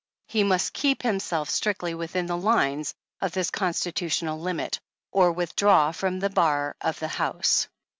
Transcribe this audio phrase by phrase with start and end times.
[0.25, 4.79] He must keep himself strictly within the lines of this Constitutional limit,
[5.11, 7.67] or withdraw from the bar of the House."